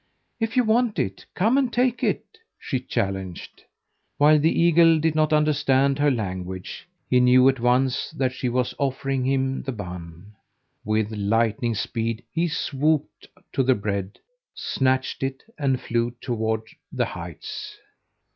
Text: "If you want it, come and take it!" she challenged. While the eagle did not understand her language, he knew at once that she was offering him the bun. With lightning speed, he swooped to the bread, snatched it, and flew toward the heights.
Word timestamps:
"If 0.39 0.57
you 0.57 0.63
want 0.63 0.97
it, 0.97 1.27
come 1.35 1.59
and 1.59 1.71
take 1.71 2.03
it!" 2.03 2.39
she 2.57 2.79
challenged. 2.79 3.63
While 4.17 4.39
the 4.39 4.51
eagle 4.59 4.99
did 4.99 5.13
not 5.13 5.31
understand 5.31 5.99
her 5.99 6.09
language, 6.09 6.87
he 7.07 7.19
knew 7.19 7.47
at 7.47 7.59
once 7.59 8.09
that 8.17 8.31
she 8.33 8.49
was 8.49 8.73
offering 8.79 9.23
him 9.23 9.61
the 9.61 9.71
bun. 9.71 10.33
With 10.83 11.11
lightning 11.11 11.75
speed, 11.75 12.23
he 12.31 12.47
swooped 12.47 13.27
to 13.53 13.61
the 13.61 13.75
bread, 13.75 14.17
snatched 14.55 15.21
it, 15.21 15.43
and 15.59 15.79
flew 15.79 16.15
toward 16.19 16.63
the 16.91 17.05
heights. 17.05 17.77